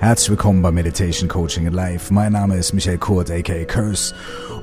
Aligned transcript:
Herzlich 0.00 0.30
willkommen 0.30 0.62
bei 0.62 0.70
Meditation 0.70 1.28
Coaching 1.28 1.66
in 1.66 1.74
Life. 1.74 2.12
Mein 2.12 2.32
Name 2.32 2.56
ist 2.56 2.72
Michael 2.72 2.98
Kurt, 2.98 3.30
aka 3.30 3.64
Curse. 3.64 4.14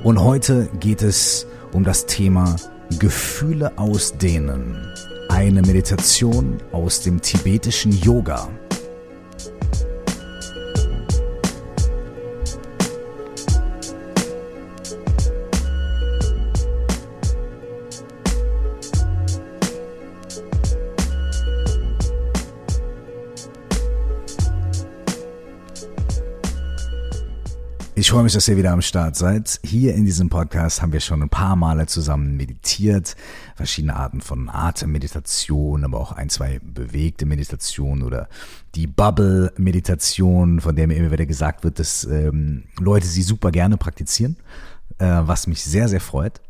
Und 0.04 0.20
heute 0.20 0.68
geht 0.80 1.02
es 1.02 1.46
um 1.74 1.84
das 1.84 2.06
Thema 2.06 2.56
Gefühle 3.00 3.78
ausdehnen. 3.78 4.92
Eine 5.30 5.62
Meditation 5.62 6.58
aus 6.72 7.02
dem 7.02 7.22
tibetischen 7.22 7.92
Yoga. 7.92 8.50
Freue 28.18 28.24
mich, 28.24 28.34
dass 28.34 28.48
ihr 28.48 28.58
wieder 28.58 28.72
am 28.72 28.82
Start 28.82 29.16
seid. 29.16 29.60
Hier 29.64 29.94
in 29.94 30.04
diesem 30.04 30.28
Podcast 30.28 30.82
haben 30.82 30.92
wir 30.92 31.02
schon 31.02 31.22
ein 31.22 31.30
paar 31.30 31.56
Male 31.56 31.86
zusammen 31.86 32.36
meditiert. 32.36 33.16
Verschiedene 33.56 33.96
Arten 33.96 34.22
von 34.22 34.50
Atemmeditation, 34.50 35.84
aber 35.84 36.00
auch 36.00 36.14
ein, 36.14 36.28
zwei 36.32 36.60
bewegte 36.64 37.28
Meditationen 37.28 38.04
oder 38.04 38.28
die 38.74 38.88
Bubble-Meditation, 38.88 40.62
von 40.62 40.76
der 40.76 40.88
mir 40.88 40.96
immer 40.96 41.12
wieder 41.12 41.28
gesagt 41.28 41.64
wird, 41.64 41.78
dass 41.78 42.06
ähm, 42.06 42.64
Leute 42.80 43.06
sie 43.06 43.22
super 43.22 43.52
gerne 43.52 43.78
praktizieren, 43.78 44.38
äh, 44.98 45.06
was 45.06 45.46
mich 45.46 45.64
sehr, 45.64 45.88
sehr 45.88 46.02
freut. 46.02 46.42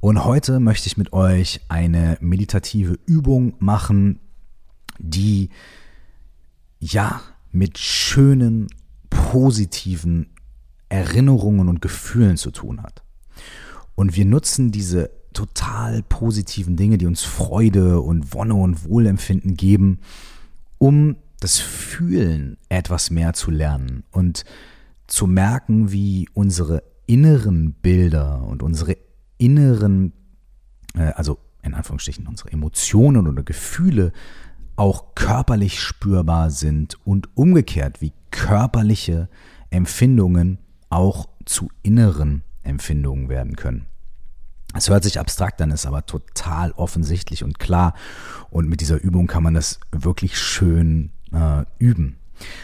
Und 0.00 0.24
heute 0.24 0.58
möchte 0.58 0.86
ich 0.86 0.96
mit 0.96 1.12
euch 1.12 1.60
eine 1.68 2.16
meditative 2.22 2.98
Übung 3.04 3.52
machen, 3.58 4.20
die 4.98 5.50
ja 6.78 7.20
mit 7.52 7.76
schönen, 7.76 8.68
positiven 9.10 10.30
Erinnerungen 10.90 11.68
und 11.68 11.80
Gefühlen 11.80 12.36
zu 12.36 12.50
tun 12.50 12.82
hat. 12.82 13.02
Und 13.94 14.16
wir 14.16 14.26
nutzen 14.26 14.70
diese 14.70 15.10
total 15.32 16.02
positiven 16.02 16.76
Dinge, 16.76 16.98
die 16.98 17.06
uns 17.06 17.22
Freude 17.22 18.00
und 18.00 18.34
Wonne 18.34 18.54
und 18.54 18.84
Wohlempfinden 18.84 19.56
geben, 19.56 20.00
um 20.78 21.16
das 21.38 21.58
Fühlen 21.58 22.58
etwas 22.68 23.10
mehr 23.10 23.32
zu 23.32 23.50
lernen 23.50 24.04
und 24.10 24.44
zu 25.06 25.26
merken, 25.26 25.92
wie 25.92 26.28
unsere 26.34 26.82
inneren 27.06 27.72
Bilder 27.72 28.42
und 28.44 28.62
unsere 28.62 28.96
inneren, 29.38 30.12
äh, 30.94 31.12
also 31.12 31.38
in 31.62 31.74
Anführungsstrichen 31.74 32.26
unsere 32.26 32.52
Emotionen 32.52 33.26
oder 33.26 33.42
Gefühle 33.42 34.12
auch 34.76 35.14
körperlich 35.14 35.80
spürbar 35.80 36.50
sind 36.50 36.96
und 37.04 37.28
umgekehrt, 37.36 38.00
wie 38.00 38.12
körperliche 38.30 39.28
Empfindungen 39.70 40.58
auch 40.90 41.28
zu 41.46 41.68
inneren 41.82 42.42
Empfindungen 42.62 43.28
werden 43.28 43.56
können. 43.56 43.86
Es 44.74 44.88
hört 44.88 45.02
sich 45.02 45.18
abstrakt 45.18 45.60
an, 45.62 45.70
ist 45.70 45.86
aber 45.86 46.06
total 46.06 46.72
offensichtlich 46.72 47.42
und 47.42 47.58
klar. 47.58 47.94
Und 48.50 48.68
mit 48.68 48.80
dieser 48.80 49.00
Übung 49.00 49.26
kann 49.26 49.42
man 49.42 49.54
das 49.54 49.80
wirklich 49.90 50.38
schön 50.38 51.10
äh, 51.32 51.64
üben. 51.78 52.16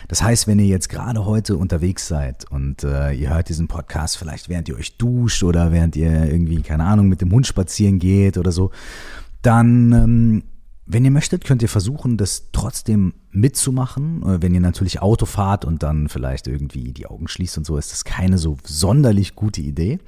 Das 0.08 0.22
heißt, 0.22 0.46
wenn 0.46 0.58
ihr 0.58 0.66
jetzt 0.66 0.88
gerade 0.88 1.24
heute 1.24 1.56
unterwegs 1.56 2.06
seid 2.06 2.50
und 2.50 2.84
äh, 2.84 3.12
ihr 3.12 3.30
hört 3.30 3.48
diesen 3.48 3.68
Podcast 3.68 4.16
vielleicht 4.16 4.48
während 4.48 4.68
ihr 4.68 4.76
euch 4.76 4.96
duscht 4.96 5.42
oder 5.42 5.72
während 5.72 5.96
ihr 5.96 6.24
irgendwie, 6.24 6.62
keine 6.62 6.84
Ahnung, 6.84 7.08
mit 7.08 7.20
dem 7.20 7.32
Hund 7.32 7.46
spazieren 7.46 7.98
geht 7.98 8.38
oder 8.38 8.52
so, 8.52 8.70
dann 9.42 9.92
ähm, 9.92 10.42
wenn 10.88 11.04
ihr 11.04 11.10
möchtet, 11.10 11.44
könnt 11.44 11.62
ihr 11.62 11.68
versuchen, 11.68 12.16
das 12.16 12.50
trotzdem 12.52 13.14
mitzumachen. 13.32 14.22
Äh, 14.22 14.42
wenn 14.42 14.54
ihr 14.54 14.60
natürlich 14.60 15.02
Auto 15.02 15.26
fahrt 15.26 15.64
und 15.64 15.82
dann 15.82 16.08
vielleicht 16.08 16.46
irgendwie 16.46 16.92
die 16.92 17.06
Augen 17.06 17.26
schließt 17.26 17.58
und 17.58 17.66
so, 17.66 17.76
ist 17.76 17.92
das 17.92 18.04
keine 18.04 18.38
so 18.38 18.56
sonderlich 18.64 19.34
gute 19.34 19.60
Idee. 19.60 19.98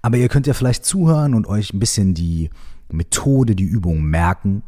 Aber 0.00 0.16
ihr 0.16 0.28
könnt 0.28 0.46
ja 0.46 0.54
vielleicht 0.54 0.84
zuhören 0.84 1.34
und 1.34 1.46
euch 1.46 1.74
ein 1.74 1.80
bisschen 1.80 2.14
die 2.14 2.50
Methode, 2.88 3.56
die 3.56 3.64
Übung 3.64 4.02
merken, 4.02 4.62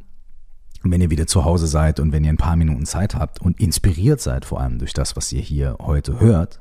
wenn 0.83 1.01
ihr 1.01 1.11
wieder 1.11 1.27
zu 1.27 1.45
Hause 1.45 1.67
seid 1.67 2.01
und 2.01 2.13
wenn 2.13 2.25
ihr 2.25 2.31
ein 2.31 2.37
paar 2.37 2.57
Minuten 2.57 2.85
Zeit 2.85 3.15
habt 3.15 3.41
und 3.41 3.61
inspiriert 3.61 4.21
seid, 4.21 4.45
vor 4.45 4.61
allem 4.61 4.79
durch 4.79 4.93
das, 4.93 5.17
was 5.17 5.33
ihr 5.33 5.41
hier 5.41 5.77
heute 5.81 6.21
hört, 6.21 6.61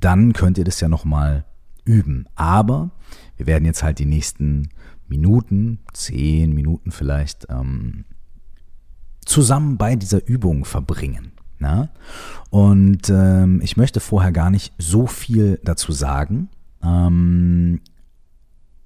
dann 0.00 0.32
könnt 0.32 0.58
ihr 0.58 0.64
das 0.64 0.80
ja 0.80 0.88
nochmal 0.88 1.44
üben. 1.84 2.26
Aber 2.34 2.90
wir 3.36 3.46
werden 3.46 3.64
jetzt 3.64 3.82
halt 3.82 3.98
die 3.98 4.06
nächsten 4.06 4.68
Minuten, 5.08 5.80
zehn 5.94 6.52
Minuten 6.52 6.90
vielleicht, 6.90 7.46
ähm, 7.48 8.04
zusammen 9.28 9.76
bei 9.76 9.96
dieser 9.96 10.26
Übung 10.26 10.64
verbringen. 10.64 11.32
Na? 11.58 11.90
Und 12.50 13.10
ähm, 13.10 13.60
ich 13.62 13.76
möchte 13.76 14.00
vorher 14.00 14.32
gar 14.32 14.50
nicht 14.50 14.72
so 14.78 15.06
viel 15.06 15.60
dazu 15.64 15.92
sagen. 15.92 16.48
Ähm, 16.82 17.80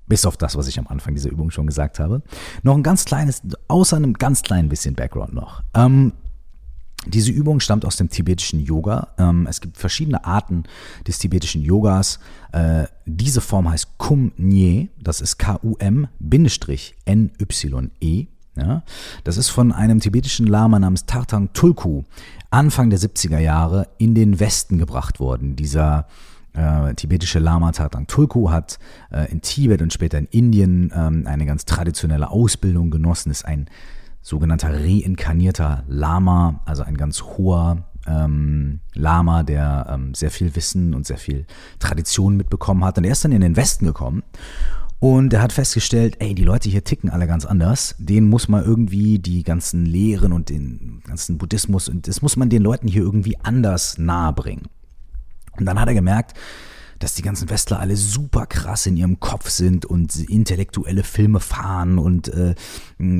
bis 0.06 0.26
auf 0.26 0.36
das, 0.36 0.56
was 0.56 0.68
ich 0.68 0.78
am 0.78 0.86
Anfang 0.88 1.14
dieser 1.14 1.30
Übung 1.30 1.50
schon 1.50 1.66
gesagt 1.66 1.98
habe. 1.98 2.22
Noch 2.62 2.76
ein 2.76 2.82
ganz 2.82 3.04
kleines, 3.04 3.42
außer 3.68 3.96
einem 3.96 4.14
ganz 4.14 4.42
kleinen 4.42 4.68
bisschen 4.68 4.94
Background 4.94 5.32
noch. 5.32 5.62
Ähm, 5.74 6.12
diese 7.06 7.32
Übung 7.32 7.60
stammt 7.60 7.84
aus 7.84 7.96
dem 7.96 8.08
tibetischen 8.10 8.60
Yoga. 8.60 9.08
Ähm, 9.18 9.46
es 9.48 9.60
gibt 9.60 9.76
verschiedene 9.76 10.24
Arten 10.24 10.64
des 11.06 11.18
tibetischen 11.18 11.62
Yogas. 11.62 12.18
Äh, 12.52 12.86
diese 13.06 13.40
Form 13.40 13.68
heißt 13.70 13.98
Kum 13.98 14.32
Nye, 14.36 14.88
das 15.00 15.20
ist 15.20 15.38
K-U-M-N-Y-E. 15.38 16.08
Ja, 18.56 18.82
das 19.24 19.38
ist 19.38 19.48
von 19.48 19.72
einem 19.72 20.00
tibetischen 20.00 20.46
Lama 20.46 20.78
namens 20.78 21.06
Tartang 21.06 21.52
Tulku 21.54 22.02
Anfang 22.50 22.90
der 22.90 22.98
70er 22.98 23.38
Jahre 23.38 23.88
in 23.96 24.14
den 24.14 24.38
Westen 24.38 24.76
gebracht 24.76 25.20
worden. 25.20 25.56
Dieser 25.56 26.06
äh, 26.52 26.92
tibetische 26.94 27.38
Lama 27.38 27.72
Tartang 27.72 28.06
Tulku 28.06 28.50
hat 28.50 28.78
äh, 29.10 29.30
in 29.32 29.40
Tibet 29.40 29.80
und 29.80 29.90
später 29.90 30.18
in 30.18 30.26
Indien 30.26 30.92
ähm, 30.94 31.26
eine 31.26 31.46
ganz 31.46 31.64
traditionelle 31.64 32.30
Ausbildung 32.30 32.90
genossen, 32.90 33.30
ist 33.30 33.46
ein 33.46 33.70
sogenannter 34.20 34.72
reinkarnierter 34.74 35.84
Lama, 35.88 36.60
also 36.66 36.82
ein 36.82 36.98
ganz 36.98 37.22
hoher 37.22 37.84
ähm, 38.06 38.80
Lama, 38.92 39.44
der 39.44 39.86
ähm, 39.88 40.12
sehr 40.12 40.30
viel 40.30 40.54
Wissen 40.54 40.94
und 40.94 41.06
sehr 41.06 41.18
viel 41.18 41.46
Tradition 41.78 42.36
mitbekommen 42.36 42.84
hat. 42.84 42.98
Und 42.98 43.04
er 43.04 43.12
ist 43.12 43.24
dann 43.24 43.32
in 43.32 43.40
den 43.40 43.56
Westen 43.56 43.86
gekommen 43.86 44.22
und 45.02 45.32
er 45.32 45.42
hat 45.42 45.52
festgestellt, 45.52 46.14
ey, 46.20 46.32
die 46.32 46.44
Leute 46.44 46.68
hier 46.68 46.84
ticken 46.84 47.10
alle 47.10 47.26
ganz 47.26 47.44
anders. 47.44 47.96
Denen 47.98 48.28
muss 48.28 48.46
man 48.46 48.64
irgendwie 48.64 49.18
die 49.18 49.42
ganzen 49.42 49.84
Lehren 49.84 50.32
und 50.32 50.48
den 50.48 51.02
ganzen 51.04 51.38
Buddhismus 51.38 51.88
und 51.88 52.06
das 52.06 52.22
muss 52.22 52.36
man 52.36 52.50
den 52.50 52.62
Leuten 52.62 52.86
hier 52.86 53.02
irgendwie 53.02 53.36
anders 53.42 53.98
nahe 53.98 54.32
bringen. 54.32 54.68
Und 55.58 55.66
dann 55.66 55.80
hat 55.80 55.88
er 55.88 55.94
gemerkt, 55.94 56.38
dass 57.00 57.16
die 57.16 57.22
ganzen 57.22 57.50
Westler 57.50 57.80
alle 57.80 57.96
super 57.96 58.46
krass 58.46 58.86
in 58.86 58.96
ihrem 58.96 59.18
Kopf 59.18 59.50
sind 59.50 59.86
und 59.86 60.14
intellektuelle 60.14 61.02
Filme 61.02 61.40
fahren 61.40 61.98
und 61.98 62.28
äh, 62.28 62.54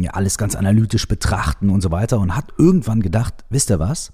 alles 0.06 0.38
ganz 0.38 0.54
analytisch 0.54 1.08
betrachten 1.08 1.68
und 1.68 1.80
so 1.80 1.90
weiter 1.90 2.20
und 2.20 2.36
hat 2.36 2.52
irgendwann 2.58 3.02
gedacht, 3.02 3.44
wisst 3.50 3.70
ihr 3.70 3.80
was? 3.80 4.12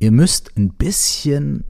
Ihr 0.00 0.10
müsst 0.10 0.54
ein 0.54 0.74
bisschen 0.74 1.64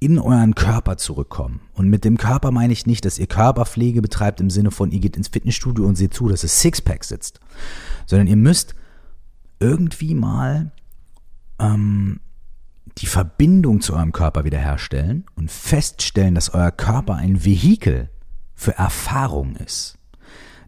in 0.00 0.18
euren 0.18 0.54
Körper 0.54 0.96
zurückkommen. 0.96 1.60
Und 1.72 1.88
mit 1.88 2.04
dem 2.04 2.18
Körper 2.18 2.50
meine 2.50 2.72
ich 2.72 2.86
nicht, 2.86 3.04
dass 3.04 3.18
ihr 3.18 3.26
Körperpflege 3.26 4.02
betreibt 4.02 4.40
im 4.40 4.50
Sinne 4.50 4.70
von, 4.70 4.90
ihr 4.90 5.00
geht 5.00 5.16
ins 5.16 5.28
Fitnessstudio 5.28 5.86
und 5.86 5.96
seht 5.96 6.14
zu, 6.14 6.28
dass 6.28 6.44
es 6.44 6.60
Sixpack 6.60 7.04
sitzt, 7.04 7.40
sondern 8.06 8.26
ihr 8.26 8.36
müsst 8.36 8.74
irgendwie 9.60 10.14
mal 10.14 10.72
ähm, 11.58 12.20
die 12.98 13.06
Verbindung 13.06 13.80
zu 13.80 13.94
eurem 13.94 14.12
Körper 14.12 14.44
wiederherstellen 14.44 15.24
und 15.36 15.50
feststellen, 15.50 16.34
dass 16.34 16.52
euer 16.52 16.70
Körper 16.70 17.14
ein 17.14 17.44
Vehikel 17.44 18.10
für 18.54 18.76
Erfahrung 18.76 19.56
ist. 19.56 19.98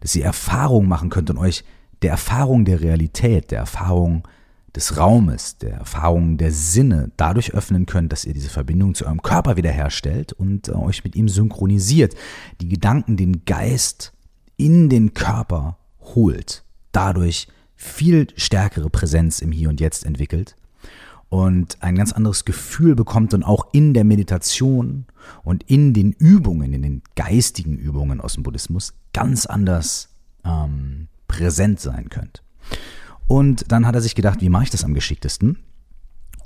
Dass 0.01 0.15
ihr 0.15 0.25
Erfahrung 0.25 0.87
machen 0.87 1.09
könnt 1.09 1.29
und 1.29 1.37
euch 1.37 1.63
der 2.01 2.11
Erfahrung 2.11 2.65
der 2.65 2.81
Realität, 2.81 3.51
der 3.51 3.59
Erfahrung 3.59 4.27
des 4.77 4.95
Raumes, 4.95 5.57
der 5.57 5.73
Erfahrung 5.73 6.37
der 6.37 6.51
Sinne 6.51 7.11
dadurch 7.17 7.55
öffnen 7.55 7.87
könnt, 7.87 8.11
dass 8.11 8.25
ihr 8.25 8.33
diese 8.35 8.49
Verbindung 8.49 8.93
zu 8.93 9.05
eurem 9.05 9.23
Körper 9.23 9.57
wiederherstellt 9.57 10.33
und 10.33 10.67
äh, 10.69 10.73
euch 10.73 11.03
mit 11.03 11.15
ihm 11.15 11.27
synchronisiert, 11.27 12.13
die 12.61 12.69
Gedanken, 12.69 13.17
den 13.17 13.43
Geist 13.45 14.13
in 14.55 14.87
den 14.87 15.15
Körper 15.15 15.79
holt, 15.99 16.63
dadurch 16.91 17.47
viel 17.75 18.27
stärkere 18.35 18.91
Präsenz 18.91 19.39
im 19.39 19.51
Hier 19.51 19.69
und 19.69 19.81
Jetzt 19.81 20.05
entwickelt 20.05 20.55
und 21.29 21.81
ein 21.81 21.95
ganz 21.95 22.13
anderes 22.13 22.45
Gefühl 22.45 22.95
bekommt 22.95 23.33
und 23.33 23.41
auch 23.43 23.67
in 23.71 23.95
der 23.95 24.03
Meditation 24.03 25.05
und 25.43 25.63
in 25.63 25.95
den 25.95 26.11
Übungen, 26.11 26.71
in 26.71 26.83
den 26.83 27.01
geistigen 27.15 27.77
Übungen 27.79 28.21
aus 28.21 28.35
dem 28.35 28.43
Buddhismus 28.43 28.93
ganz 29.11 29.47
anders 29.47 30.09
ähm, 30.45 31.07
präsent 31.27 31.79
sein 31.79 32.09
könnt. 32.09 32.43
Und 33.27 33.71
dann 33.71 33.85
hat 33.85 33.95
er 33.95 34.01
sich 34.01 34.15
gedacht, 34.15 34.41
wie 34.41 34.49
mache 34.49 34.63
ich 34.63 34.69
das 34.69 34.83
am 34.83 34.93
geschicktesten? 34.93 35.57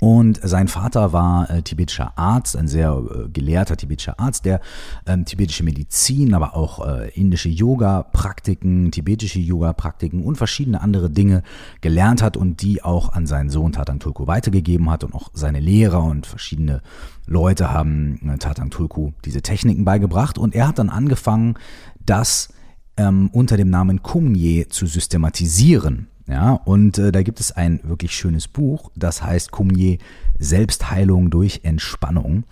Und 0.02 0.40
sein 0.42 0.66
Vater 0.66 1.12
war 1.12 1.48
äh, 1.48 1.62
tibetischer 1.62 2.18
Arzt, 2.18 2.56
ein 2.56 2.66
sehr 2.66 2.90
äh, 2.90 3.28
gelehrter 3.28 3.76
tibetischer 3.76 4.18
Arzt, 4.18 4.44
der 4.44 4.60
ähm, 5.06 5.24
tibetische 5.24 5.62
Medizin, 5.62 6.34
aber 6.34 6.56
auch 6.56 6.84
äh, 6.84 7.10
indische 7.10 7.48
Yoga-Praktiken, 7.48 8.90
tibetische 8.90 9.38
Yoga-Praktiken 9.38 10.24
und 10.24 10.34
verschiedene 10.34 10.80
andere 10.80 11.08
Dinge 11.08 11.44
gelernt 11.82 12.20
hat 12.20 12.36
und 12.36 12.62
die 12.62 12.82
auch 12.82 13.12
an 13.12 13.28
seinen 13.28 13.48
Sohn 13.48 13.70
Tatang 13.70 14.00
Tulku 14.00 14.26
weitergegeben 14.26 14.90
hat. 14.90 15.04
Und 15.04 15.14
auch 15.14 15.30
seine 15.34 15.60
Lehrer 15.60 16.02
und 16.02 16.26
verschiedene 16.26 16.82
Leute 17.28 17.72
haben 17.72 18.28
äh, 18.28 18.38
Tatang 18.38 18.70
Tulku 18.70 19.12
diese 19.24 19.40
Techniken 19.40 19.84
beigebracht. 19.84 20.36
Und 20.36 20.56
er 20.56 20.66
hat 20.66 20.80
dann 20.80 20.90
angefangen, 20.90 21.54
das 22.04 22.48
ähm, 22.96 23.30
unter 23.32 23.56
dem 23.56 23.70
Namen 23.70 24.02
Kumye 24.02 24.66
zu 24.68 24.86
systematisieren. 24.86 26.08
Ja, 26.28 26.52
und 26.52 26.98
äh, 26.98 27.10
da 27.10 27.22
gibt 27.22 27.40
es 27.40 27.52
ein 27.52 27.80
wirklich 27.82 28.14
schönes 28.14 28.46
Buch, 28.46 28.90
das 28.94 29.22
heißt 29.22 29.50
Kumye 29.50 29.98
Selbstheilung 30.38 31.30
durch 31.30 31.60
Entspannung, 31.64 32.44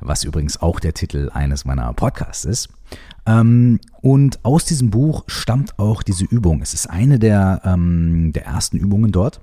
was 0.00 0.24
übrigens 0.24 0.60
auch 0.62 0.80
der 0.80 0.94
Titel 0.94 1.30
eines 1.32 1.64
meiner 1.64 1.92
Podcasts 1.92 2.44
ist. 2.44 2.68
Ähm, 3.26 3.80
und 4.00 4.44
aus 4.44 4.64
diesem 4.64 4.90
Buch 4.90 5.24
stammt 5.26 5.78
auch 5.78 6.02
diese 6.02 6.24
Übung. 6.24 6.62
Es 6.62 6.72
ist 6.72 6.88
eine 6.88 7.18
der, 7.18 7.60
ähm, 7.64 8.32
der 8.32 8.46
ersten 8.46 8.78
Übungen 8.78 9.12
dort. 9.12 9.40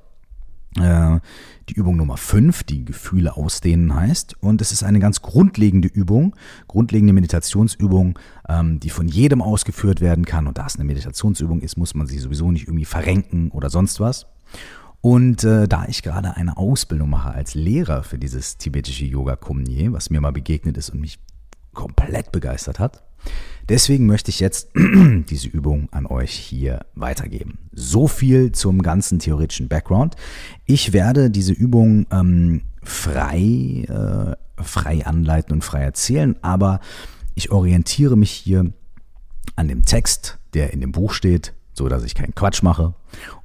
Äh, 0.79 1.19
die 1.69 1.73
Übung 1.73 1.97
Nummer 1.97 2.17
5, 2.17 2.63
die 2.63 2.85
Gefühle 2.85 3.35
ausdehnen 3.35 3.95
heißt. 3.95 4.35
Und 4.41 4.61
es 4.61 4.71
ist 4.71 4.83
eine 4.83 4.99
ganz 4.99 5.21
grundlegende 5.21 5.87
Übung, 5.87 6.35
grundlegende 6.67 7.13
Meditationsübung, 7.13 8.19
ähm, 8.47 8.79
die 8.79 8.89
von 8.89 9.07
jedem 9.07 9.41
ausgeführt 9.41 10.01
werden 10.01 10.25
kann. 10.25 10.47
Und 10.47 10.57
da 10.57 10.65
es 10.65 10.75
eine 10.75 10.85
Meditationsübung 10.85 11.61
ist, 11.61 11.77
muss 11.77 11.95
man 11.95 12.07
sie 12.07 12.19
sowieso 12.19 12.51
nicht 12.51 12.67
irgendwie 12.67 12.85
verrenken 12.85 13.51
oder 13.51 13.69
sonst 13.69 13.99
was. 13.99 14.27
Und 15.01 15.43
äh, 15.43 15.67
da 15.67 15.85
ich 15.87 16.03
gerade 16.03 16.35
eine 16.35 16.57
Ausbildung 16.57 17.09
mache 17.09 17.31
als 17.31 17.53
Lehrer 17.53 18.03
für 18.03 18.17
dieses 18.17 18.57
tibetische 18.57 19.05
Yoga 19.05 19.35
Kumye, 19.35 19.91
was 19.91 20.09
mir 20.09 20.19
mal 20.19 20.31
begegnet 20.31 20.77
ist 20.77 20.89
und 20.89 20.99
mich 20.99 21.19
komplett 21.73 22.31
begeistert 22.31 22.79
hat, 22.79 23.03
Deswegen 23.67 24.05
möchte 24.05 24.29
ich 24.29 24.39
jetzt 24.39 24.69
diese 24.75 25.47
Übung 25.47 25.89
an 25.91 26.05
euch 26.05 26.31
hier 26.31 26.85
weitergeben. 26.93 27.57
So 27.71 28.07
viel 28.07 28.51
zum 28.51 28.81
ganzen 28.81 29.19
theoretischen 29.19 29.67
Background. 29.67 30.15
Ich 30.65 30.93
werde 30.93 31.31
diese 31.31 31.53
Übung 31.53 32.05
ähm, 32.11 32.61
frei, 32.83 33.85
äh, 33.87 34.63
frei 34.63 35.05
anleiten 35.05 35.53
und 35.53 35.63
frei 35.63 35.81
erzählen, 35.81 36.35
aber 36.43 36.79
ich 37.33 37.51
orientiere 37.51 38.15
mich 38.15 38.31
hier 38.31 38.71
an 39.55 39.67
dem 39.67 39.83
Text, 39.83 40.37
der 40.53 40.71
in 40.73 40.81
dem 40.81 40.91
Buch 40.91 41.13
steht, 41.13 41.53
so 41.73 41.89
dass 41.89 42.03
ich 42.03 42.15
keinen 42.15 42.35
Quatsch 42.35 42.61
mache 42.61 42.93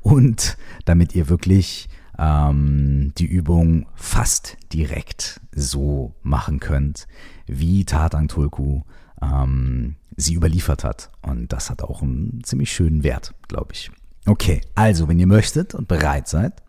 und 0.00 0.56
damit 0.84 1.14
ihr 1.14 1.28
wirklich 1.28 1.88
ähm, 2.18 3.12
die 3.16 3.26
Übung 3.26 3.86
fast 3.94 4.56
direkt 4.72 5.40
so 5.52 6.14
machen 6.22 6.60
könnt, 6.60 7.08
wie 7.46 7.84
Tatang 7.84 8.28
Tulku 8.28 8.82
ähm, 9.22 9.96
sie 10.16 10.34
überliefert 10.34 10.84
hat. 10.84 11.10
Und 11.22 11.52
das 11.52 11.70
hat 11.70 11.82
auch 11.82 12.02
einen 12.02 12.42
ziemlich 12.44 12.72
schönen 12.72 13.02
Wert, 13.02 13.34
glaube 13.48 13.72
ich. 13.72 13.90
Okay, 14.26 14.60
also 14.74 15.08
wenn 15.08 15.18
ihr 15.18 15.26
möchtet 15.26 15.74
und 15.74 15.88
bereit 15.88 16.28
seid, 16.28 16.62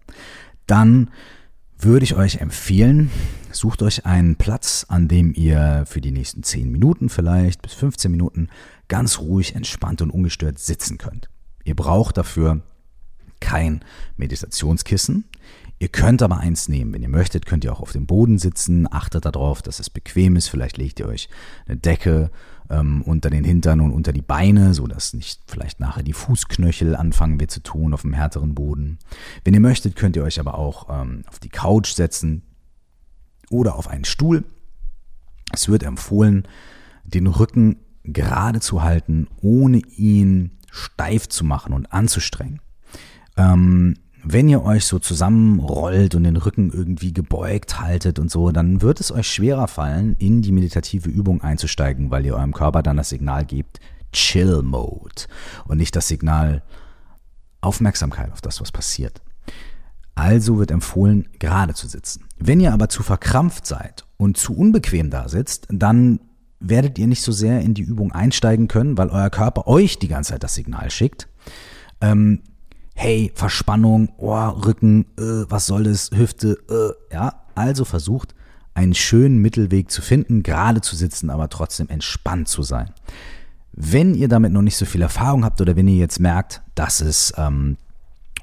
dann 0.67 1.11
würde 1.77 2.03
ich 2.03 2.15
euch 2.15 2.37
empfehlen, 2.37 3.09
sucht 3.51 3.81
euch 3.81 4.05
einen 4.05 4.35
Platz, 4.35 4.85
an 4.87 5.07
dem 5.07 5.33
ihr 5.33 5.83
für 5.87 5.99
die 5.99 6.11
nächsten 6.11 6.43
10 6.43 6.71
Minuten 6.71 7.09
vielleicht 7.09 7.61
bis 7.61 7.73
15 7.73 8.11
Minuten 8.11 8.49
ganz 8.87 9.19
ruhig, 9.19 9.55
entspannt 9.55 10.01
und 10.01 10.11
ungestört 10.11 10.59
sitzen 10.59 10.97
könnt. 10.97 11.29
Ihr 11.63 11.75
braucht 11.75 12.17
dafür 12.17 12.61
kein 13.39 13.83
Meditationskissen. 14.17 15.25
Ihr 15.81 15.89
könnt 15.89 16.21
aber 16.21 16.37
eins 16.37 16.69
nehmen. 16.69 16.93
Wenn 16.93 17.01
ihr 17.01 17.09
möchtet, 17.09 17.47
könnt 17.47 17.63
ihr 17.63 17.73
auch 17.73 17.79
auf 17.79 17.91
dem 17.91 18.05
Boden 18.05 18.37
sitzen. 18.37 18.87
Achtet 18.93 19.25
darauf, 19.25 19.63
dass 19.63 19.79
es 19.79 19.89
bequem 19.89 20.35
ist. 20.35 20.47
Vielleicht 20.47 20.77
legt 20.77 20.99
ihr 20.99 21.07
euch 21.07 21.27
eine 21.65 21.75
Decke 21.75 22.29
ähm, 22.69 23.01
unter 23.01 23.31
den 23.31 23.43
Hintern 23.43 23.81
und 23.81 23.91
unter 23.91 24.13
die 24.13 24.21
Beine, 24.21 24.75
sodass 24.75 25.15
nicht 25.15 25.41
vielleicht 25.47 25.79
nachher 25.79 26.03
die 26.03 26.13
Fußknöchel 26.13 26.95
anfangen 26.95 27.39
wir 27.39 27.47
zu 27.47 27.63
tun 27.63 27.95
auf 27.95 28.03
dem 28.03 28.13
härteren 28.13 28.53
Boden. 28.53 28.99
Wenn 29.43 29.55
ihr 29.55 29.59
möchtet, 29.59 29.95
könnt 29.95 30.15
ihr 30.15 30.23
euch 30.23 30.39
aber 30.39 30.53
auch 30.53 31.01
ähm, 31.01 31.23
auf 31.25 31.39
die 31.39 31.49
Couch 31.49 31.93
setzen 31.93 32.43
oder 33.49 33.73
auf 33.75 33.87
einen 33.87 34.05
Stuhl. 34.05 34.43
Es 35.51 35.67
wird 35.67 35.81
empfohlen, 35.81 36.47
den 37.05 37.25
Rücken 37.25 37.77
gerade 38.03 38.59
zu 38.59 38.83
halten, 38.83 39.27
ohne 39.41 39.79
ihn 39.97 40.59
steif 40.69 41.27
zu 41.27 41.43
machen 41.43 41.73
und 41.73 41.91
anzustrengen. 41.91 42.61
Ähm, 43.35 43.95
wenn 44.23 44.49
ihr 44.49 44.63
euch 44.63 44.85
so 44.85 44.99
zusammenrollt 44.99 46.15
und 46.15 46.23
den 46.23 46.37
Rücken 46.37 46.71
irgendwie 46.71 47.13
gebeugt 47.13 47.79
haltet 47.79 48.19
und 48.19 48.29
so, 48.29 48.51
dann 48.51 48.81
wird 48.81 48.99
es 48.99 49.11
euch 49.11 49.27
schwerer 49.27 49.67
fallen, 49.67 50.15
in 50.19 50.41
die 50.41 50.51
meditative 50.51 51.09
Übung 51.09 51.41
einzusteigen, 51.41 52.11
weil 52.11 52.25
ihr 52.25 52.35
eurem 52.35 52.53
Körper 52.53 52.83
dann 52.83 52.97
das 52.97 53.09
Signal 53.09 53.45
gebt, 53.45 53.79
Chill 54.13 54.61
Mode 54.61 55.23
und 55.65 55.77
nicht 55.77 55.95
das 55.95 56.07
Signal 56.07 56.61
Aufmerksamkeit 57.61 58.31
auf 58.31 58.41
das, 58.41 58.61
was 58.61 58.71
passiert. 58.71 59.21
Also 60.15 60.59
wird 60.59 60.71
empfohlen, 60.71 61.27
gerade 61.39 61.73
zu 61.73 61.87
sitzen. 61.87 62.25
Wenn 62.37 62.59
ihr 62.59 62.73
aber 62.73 62.89
zu 62.89 63.03
verkrampft 63.03 63.65
seid 63.65 64.05
und 64.17 64.37
zu 64.37 64.55
unbequem 64.55 65.09
da 65.09 65.29
sitzt, 65.29 65.67
dann 65.71 66.19
werdet 66.59 66.99
ihr 66.99 67.07
nicht 67.07 67.23
so 67.23 67.31
sehr 67.31 67.61
in 67.61 67.73
die 67.73 67.81
Übung 67.81 68.11
einsteigen 68.11 68.67
können, 68.67 68.97
weil 68.97 69.09
euer 69.09 69.29
Körper 69.29 69.67
euch 69.67 69.99
die 69.99 70.07
ganze 70.07 70.33
Zeit 70.33 70.43
das 70.43 70.53
Signal 70.53 70.91
schickt. 70.91 71.27
Ähm, 72.01 72.41
hey, 73.01 73.31
Verspannung, 73.33 74.09
oh, 74.17 74.49
Rücken, 74.49 75.05
äh, 75.17 75.49
was 75.49 75.65
soll 75.65 75.85
das, 75.85 76.11
Hüfte, 76.13 76.59
äh, 76.69 77.15
ja. 77.15 77.33
Also 77.55 77.83
versucht, 77.83 78.35
einen 78.75 78.93
schönen 78.93 79.39
Mittelweg 79.39 79.89
zu 79.89 80.03
finden, 80.03 80.43
gerade 80.43 80.81
zu 80.81 80.95
sitzen, 80.95 81.31
aber 81.31 81.49
trotzdem 81.49 81.89
entspannt 81.89 82.47
zu 82.47 82.61
sein. 82.61 82.93
Wenn 83.73 84.13
ihr 84.13 84.27
damit 84.27 84.53
noch 84.53 84.61
nicht 84.61 84.77
so 84.77 84.85
viel 84.85 85.01
Erfahrung 85.01 85.43
habt 85.43 85.59
oder 85.61 85.75
wenn 85.75 85.87
ihr 85.87 85.97
jetzt 85.97 86.19
merkt, 86.19 86.61
dass 86.75 87.01
es 87.01 87.33
ähm, 87.37 87.77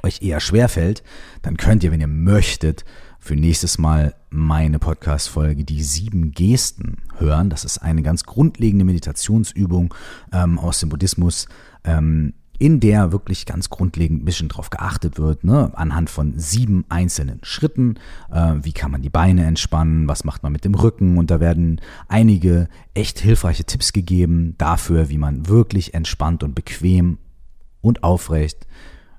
euch 0.02 0.22
eher 0.22 0.40
schwer 0.40 0.68
fällt, 0.68 1.04
dann 1.42 1.56
könnt 1.56 1.84
ihr, 1.84 1.92
wenn 1.92 2.00
ihr 2.00 2.08
möchtet, 2.08 2.84
für 3.20 3.36
nächstes 3.36 3.78
Mal 3.78 4.16
meine 4.28 4.80
Podcast-Folge 4.80 5.64
Die 5.64 5.84
sieben 5.84 6.32
Gesten 6.32 6.96
hören. 7.16 7.48
Das 7.48 7.64
ist 7.64 7.78
eine 7.78 8.02
ganz 8.02 8.24
grundlegende 8.24 8.84
Meditationsübung 8.84 9.94
ähm, 10.32 10.58
aus 10.58 10.80
dem 10.80 10.88
Buddhismus. 10.88 11.46
Ähm, 11.84 12.34
in 12.58 12.80
der 12.80 13.12
wirklich 13.12 13.46
ganz 13.46 13.70
grundlegend 13.70 14.22
ein 14.22 14.24
bisschen 14.24 14.48
drauf 14.48 14.70
geachtet 14.70 15.18
wird, 15.18 15.44
ne? 15.44 15.70
anhand 15.74 16.10
von 16.10 16.34
sieben 16.36 16.84
einzelnen 16.88 17.38
Schritten. 17.42 17.98
Äh, 18.32 18.54
wie 18.62 18.72
kann 18.72 18.90
man 18.90 19.02
die 19.02 19.10
Beine 19.10 19.46
entspannen? 19.46 20.08
Was 20.08 20.24
macht 20.24 20.42
man 20.42 20.52
mit 20.52 20.64
dem 20.64 20.74
Rücken? 20.74 21.18
Und 21.18 21.30
da 21.30 21.38
werden 21.38 21.80
einige 22.08 22.68
echt 22.94 23.20
hilfreiche 23.20 23.64
Tipps 23.64 23.92
gegeben 23.92 24.54
dafür, 24.58 25.08
wie 25.08 25.18
man 25.18 25.48
wirklich 25.48 25.94
entspannt 25.94 26.42
und 26.42 26.54
bequem 26.54 27.18
und 27.80 28.02
aufrecht, 28.02 28.66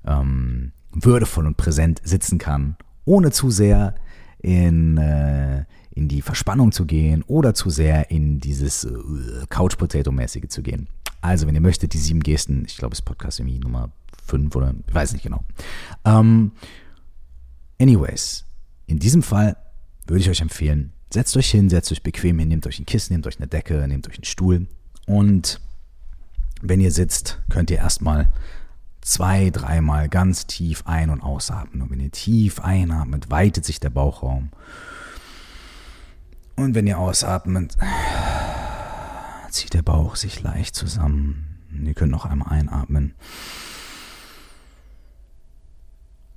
ähm, 0.06 0.72
würdevoll 0.92 1.46
und 1.46 1.56
präsent 1.56 2.00
sitzen 2.04 2.38
kann, 2.38 2.76
ohne 3.06 3.30
zu 3.30 3.50
sehr 3.50 3.94
in, 4.38 4.98
äh, 4.98 5.64
in 5.94 6.08
die 6.08 6.20
Verspannung 6.20 6.72
zu 6.72 6.84
gehen 6.84 7.22
oder 7.26 7.54
zu 7.54 7.70
sehr 7.70 8.10
in 8.10 8.38
dieses 8.38 8.84
äh, 8.84 8.90
Couch-Potato-mäßige 9.48 10.48
zu 10.48 10.62
gehen. 10.62 10.88
Also, 11.20 11.46
wenn 11.46 11.54
ihr 11.54 11.60
möchtet, 11.60 11.92
die 11.92 11.98
sieben 11.98 12.20
Gesten, 12.20 12.64
ich 12.66 12.76
glaube, 12.76 12.92
es 12.92 13.00
ist 13.00 13.04
Podcast 13.04 13.40
irgendwie 13.40 13.58
Nummer 13.58 13.90
fünf 14.24 14.54
oder 14.56 14.74
ich 14.86 14.94
weiß 14.94 15.12
nicht 15.12 15.22
genau. 15.22 15.44
Ähm, 16.04 16.52
anyways, 17.78 18.44
in 18.86 18.98
diesem 18.98 19.22
Fall 19.22 19.56
würde 20.06 20.20
ich 20.20 20.30
euch 20.30 20.40
empfehlen, 20.40 20.92
setzt 21.12 21.36
euch 21.36 21.50
hin, 21.50 21.68
setzt 21.68 21.92
euch 21.92 22.02
bequem 22.02 22.38
hin, 22.38 22.48
nehmt 22.48 22.66
euch 22.66 22.78
ein 22.78 22.86
Kissen, 22.86 23.12
nehmt 23.12 23.26
euch 23.26 23.38
eine 23.38 23.48
Decke, 23.48 23.86
nehmt 23.88 24.08
euch 24.08 24.16
einen 24.16 24.24
Stuhl 24.24 24.66
und 25.06 25.60
wenn 26.62 26.80
ihr 26.80 26.92
sitzt, 26.92 27.40
könnt 27.48 27.70
ihr 27.70 27.78
erstmal 27.78 28.28
zwei, 29.00 29.50
dreimal 29.50 30.08
ganz 30.08 30.46
tief 30.46 30.82
ein- 30.86 31.10
und 31.10 31.22
ausatmen. 31.22 31.82
Und 31.82 31.90
wenn 31.90 32.00
ihr 32.00 32.10
tief 32.10 32.60
einatmet, 32.60 33.30
weitet 33.30 33.64
sich 33.64 33.80
der 33.80 33.90
Bauchraum. 33.90 34.50
Und 36.56 36.74
wenn 36.74 36.86
ihr 36.86 36.98
ausatmet, 36.98 37.76
zieht 39.50 39.74
der 39.74 39.82
Bauch 39.82 40.16
sich 40.16 40.42
leicht 40.42 40.74
zusammen. 40.74 41.58
Ihr 41.72 41.94
könnt 41.94 42.10
noch 42.10 42.24
einmal 42.24 42.52
einatmen. 42.52 43.14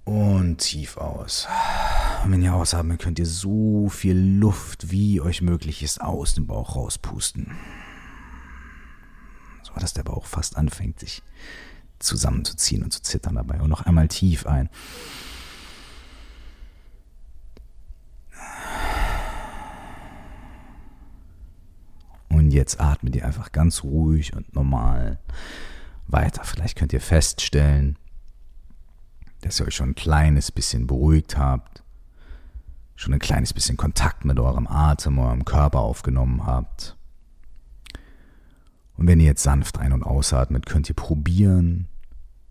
Und 0.04 0.58
tief 0.58 0.98
aus. 0.98 1.48
Und 2.24 2.32
wenn 2.32 2.42
ihr 2.42 2.54
ausatmet, 2.54 3.02
könnt 3.02 3.20
ihr 3.20 3.26
so 3.26 3.90
viel 3.90 4.18
Luft, 4.18 4.92
wie 4.92 5.22
euch 5.22 5.42
möglich 5.42 5.82
ist, 5.82 6.02
aus 6.02 6.34
dem 6.34 6.48
Bauch 6.48 6.76
rauspusten. 6.76 7.52
So 9.64 9.74
dass 9.80 9.94
der 9.94 10.04
Bauch 10.04 10.26
fast 10.26 10.58
anfängt, 10.58 11.00
sich 11.00 11.24
zusammenzuziehen 12.00 12.84
und 12.84 12.92
zu 12.92 13.02
zittern 13.02 13.36
dabei. 13.36 13.62
Und 13.62 13.70
noch 13.70 13.82
einmal 13.82 14.10
tief 14.10 14.46
ein. 14.46 14.70
Jetzt 22.54 22.80
atmet 22.80 23.16
ihr 23.16 23.26
einfach 23.26 23.52
ganz 23.52 23.84
ruhig 23.84 24.36
und 24.36 24.54
normal 24.56 25.20
weiter. 26.08 26.44
Vielleicht 26.44 26.78
könnt 26.78 26.94
ihr 26.94 27.02
feststellen, 27.02 27.98
dass 29.42 29.60
ihr 29.60 29.68
euch 29.68 29.76
schon 29.76 29.90
ein 29.90 29.96
kleines 29.96 30.52
bisschen 30.52 30.88
beruhigt 30.88 31.38
habt, 31.38 31.84
schon 32.96 33.14
ein 33.14 33.20
kleines 33.20 33.54
bisschen 33.54 33.78
Kontakt 33.78 34.24
mit 34.26 34.40
eurem 34.40 34.68
Atem, 34.68 35.20
eurem 35.20 35.46
Körper 35.46 35.80
aufgenommen 35.80 36.46
habt. 36.46 36.96
Und 38.96 39.08
wenn 39.08 39.20
ihr 39.20 39.26
jetzt 39.26 39.44
sanft 39.44 39.80
ein- 39.80 39.94
und 39.94 40.04
ausatmet, 40.04 40.66
könnt 40.66 40.88
ihr 40.88 40.96
probieren, 40.96 41.88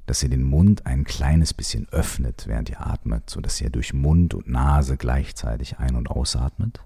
dass 0.06 0.22
ihr 0.22 0.28
den 0.28 0.42
Mund 0.42 0.84
ein 0.84 1.04
kleines 1.04 1.54
bisschen 1.54 1.88
öffnet, 1.90 2.44
während 2.46 2.68
ihr 2.68 2.84
atmet, 2.84 3.30
sodass 3.30 3.60
ihr 3.60 3.70
durch 3.70 3.94
Mund 3.94 4.34
und 4.34 4.48
Nase 4.48 4.96
gleichzeitig 4.96 5.78
ein- 5.78 5.94
und 5.94 6.10
ausatmet. 6.10 6.80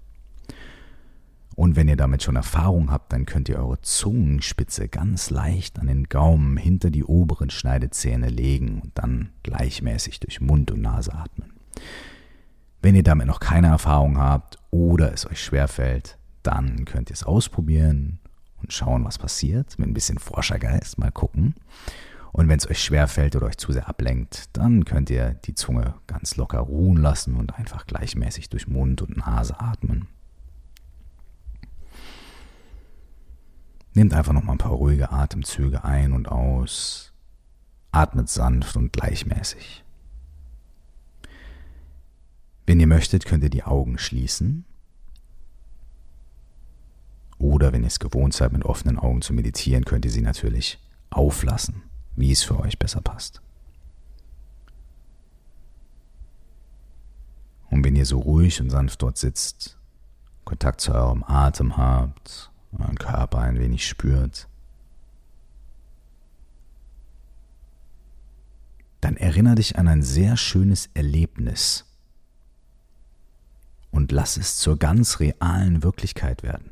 Und 1.57 1.75
wenn 1.75 1.87
ihr 1.87 1.95
damit 1.95 2.21
schon 2.21 2.35
Erfahrung 2.35 2.91
habt, 2.91 3.11
dann 3.11 3.25
könnt 3.25 3.49
ihr 3.49 3.57
eure 3.57 3.81
Zungenspitze 3.81 4.87
ganz 4.87 5.31
leicht 5.31 5.79
an 5.79 5.87
den 5.87 6.03
Gaumen 6.03 6.55
hinter 6.55 6.91
die 6.91 7.03
oberen 7.03 7.49
Schneidezähne 7.49 8.29
legen 8.29 8.79
und 8.79 8.91
dann 8.93 9.31
gleichmäßig 9.41 10.19
durch 10.19 10.39
Mund 10.39 10.69
und 10.69 10.81
Nase 10.83 11.15
atmen. 11.15 11.53
Wenn 12.83 12.93
ihr 12.93 13.01
damit 13.01 13.25
noch 13.25 13.39
keine 13.39 13.69
Erfahrung 13.69 14.19
habt 14.19 14.59
oder 14.69 15.11
es 15.11 15.25
euch 15.25 15.43
schwerfällt, 15.43 16.19
dann 16.43 16.85
könnt 16.85 17.09
ihr 17.09 17.15
es 17.15 17.23
ausprobieren 17.23 18.19
und 18.61 18.71
schauen, 18.71 19.03
was 19.03 19.17
passiert. 19.17 19.79
Mit 19.79 19.89
ein 19.89 19.95
bisschen 19.95 20.19
Forschergeist 20.19 20.99
mal 20.99 21.11
gucken. 21.11 21.55
Und 22.33 22.49
wenn 22.49 22.59
es 22.59 22.69
euch 22.69 22.83
schwerfällt 22.83 23.35
oder 23.35 23.47
euch 23.47 23.57
zu 23.57 23.71
sehr 23.71 23.89
ablenkt, 23.89 24.55
dann 24.55 24.85
könnt 24.85 25.09
ihr 25.09 25.33
die 25.33 25.55
Zunge 25.55 25.95
ganz 26.05 26.35
locker 26.35 26.59
ruhen 26.59 26.97
lassen 26.97 27.35
und 27.35 27.57
einfach 27.57 27.87
gleichmäßig 27.87 28.49
durch 28.49 28.67
Mund 28.67 29.01
und 29.01 29.17
Nase 29.17 29.59
atmen. 29.59 30.07
Nehmt 33.97 34.13
einfach 34.13 34.33
noch 34.33 34.43
mal 34.43 34.51
ein 34.51 34.59
paar 34.59 34.73
ruhige 34.73 35.11
Atemzüge 35.11 35.83
ein 35.83 36.13
und 36.13 36.27
aus. 36.27 37.13
Atmet 37.91 38.29
sanft 38.29 38.75
und 38.75 38.93
gleichmäßig. 38.93 39.83
Wenn 42.67 42.79
ihr 42.79 42.85
möchtet, 42.85 43.25
könnt 43.25 43.43
ihr 43.43 43.49
die 43.49 43.63
Augen 43.63 43.97
schließen. 43.97 44.65
Oder 47.39 47.73
wenn 47.73 47.81
ihr 47.81 47.87
es 47.87 47.97
gewohnt 47.97 48.35
seid, 48.35 48.53
mit 48.53 48.65
offenen 48.65 48.99
Augen 48.99 49.23
zu 49.23 49.33
meditieren, 49.33 49.83
könnt 49.83 50.05
ihr 50.05 50.11
sie 50.11 50.21
natürlich 50.21 50.79
auflassen, 51.09 51.81
wie 52.15 52.31
es 52.31 52.43
für 52.43 52.59
euch 52.59 52.77
besser 52.77 53.01
passt. 53.01 53.41
Und 57.71 57.83
wenn 57.83 57.95
ihr 57.95 58.05
so 58.05 58.19
ruhig 58.19 58.61
und 58.61 58.69
sanft 58.69 59.01
dort 59.01 59.17
sitzt, 59.17 59.79
Kontakt 60.45 60.81
zu 60.81 60.93
eurem 60.93 61.23
Atem 61.23 61.77
habt, 61.77 62.51
euren 62.81 62.97
Körper 62.97 63.39
ein 63.39 63.59
wenig 63.59 63.87
spürt, 63.87 64.47
dann 69.01 69.17
erinnere 69.17 69.55
dich 69.55 69.77
an 69.77 69.87
ein 69.87 70.01
sehr 70.01 70.37
schönes 70.37 70.89
Erlebnis 70.93 71.85
und 73.91 74.11
lass 74.11 74.37
es 74.37 74.57
zur 74.57 74.77
ganz 74.77 75.19
realen 75.19 75.83
Wirklichkeit 75.83 76.43
werden. 76.43 76.71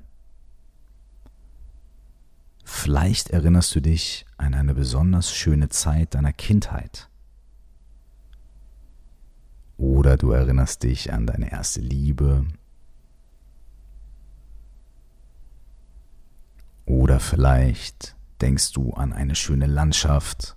Vielleicht 2.64 3.30
erinnerst 3.30 3.76
du 3.76 3.80
dich 3.80 4.26
an 4.38 4.54
eine 4.54 4.74
besonders 4.74 5.32
schöne 5.32 5.70
Zeit 5.70 6.16
deiner 6.16 6.34
Kindheit. 6.34 7.10
Oder 9.78 10.18
du 10.18 10.32
erinnerst 10.32 10.84
dich 10.84 11.14
an 11.14 11.28
deine 11.28 11.52
erste 11.52 11.82
Liebe 11.82 12.46
Oder 16.86 17.20
vielleicht 17.20 18.16
denkst 18.42 18.74
du 18.74 18.94
an 18.94 19.14
eine 19.14 19.36
schöne 19.36 19.66
Landschaft, 19.66 20.56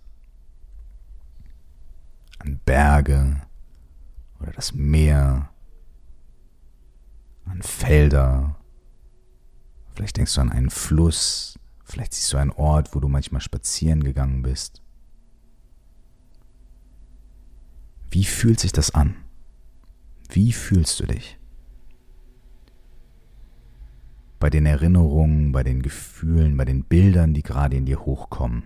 an 2.38 2.60
Berge 2.64 3.42
oder 4.40 4.52
das 4.52 4.74
Meer, 4.74 5.50
an 7.46 7.62
Felder. 7.62 8.56
Vielleicht 9.94 10.16
denkst 10.16 10.34
du 10.34 10.40
an 10.40 10.52
einen 10.52 10.70
Fluss, 10.70 11.58
vielleicht 11.84 12.14
siehst 12.14 12.32
du 12.32 12.36
einen 12.36 12.52
Ort, 12.52 12.94
wo 12.94 13.00
du 13.00 13.08
manchmal 13.08 13.40
spazieren 13.40 14.04
gegangen 14.04 14.42
bist. 14.42 14.82
Wie 18.10 18.24
fühlt 18.24 18.60
sich 18.60 18.72
das 18.72 18.90
an? 18.90 19.16
Wie 20.28 20.52
fühlst 20.52 21.00
du 21.00 21.06
dich? 21.06 21.38
Bei 24.38 24.50
den 24.50 24.66
Erinnerungen, 24.66 25.52
bei 25.52 25.62
den 25.62 25.82
Gefühlen, 25.82 26.56
bei 26.56 26.64
den 26.64 26.84
Bildern, 26.84 27.34
die 27.34 27.42
gerade 27.42 27.76
in 27.76 27.86
dir 27.86 28.00
hochkommen. 28.00 28.62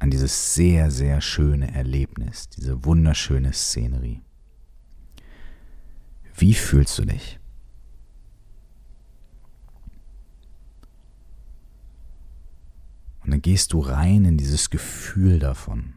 An 0.00 0.10
dieses 0.10 0.54
sehr, 0.54 0.90
sehr 0.90 1.20
schöne 1.20 1.74
Erlebnis, 1.74 2.48
diese 2.48 2.84
wunderschöne 2.84 3.52
Szenerie. 3.52 4.22
Wie 6.36 6.54
fühlst 6.54 6.98
du 6.98 7.04
dich? 7.04 7.40
Und 13.24 13.32
dann 13.32 13.42
gehst 13.42 13.72
du 13.72 13.80
rein 13.80 14.24
in 14.24 14.38
dieses 14.38 14.70
Gefühl 14.70 15.38
davon. 15.38 15.94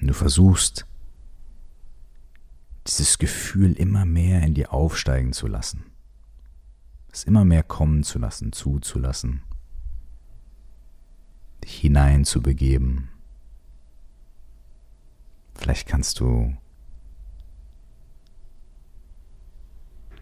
Und 0.00 0.06
du 0.06 0.14
versuchst, 0.14 0.86
dieses 2.86 3.18
Gefühl 3.18 3.72
immer 3.74 4.04
mehr 4.04 4.42
in 4.42 4.54
dir 4.54 4.72
aufsteigen 4.72 5.32
zu 5.32 5.46
lassen. 5.46 5.84
Es 7.10 7.24
immer 7.24 7.44
mehr 7.44 7.62
kommen 7.62 8.02
zu 8.02 8.18
lassen, 8.18 8.52
zuzulassen. 8.52 9.42
Dich 11.62 11.78
hineinzubegeben. 11.78 13.08
Vielleicht 15.54 15.86
kannst 15.86 16.20
du 16.20 16.56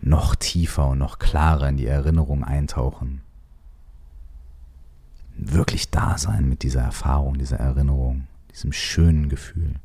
noch 0.02 0.34
tiefer 0.34 0.88
und 0.88 0.98
noch 0.98 1.18
klarer 1.18 1.68
in 1.68 1.76
die 1.76 1.86
Erinnerung 1.86 2.44
eintauchen. 2.44 3.22
Wirklich 5.34 5.90
da 5.90 6.18
sein 6.18 6.48
mit 6.48 6.62
dieser 6.62 6.82
Erfahrung, 6.82 7.38
dieser 7.38 7.58
Erinnerung, 7.58 8.26
diesem 8.50 8.72
schönen 8.72 9.28
Gefühl. 9.28 9.76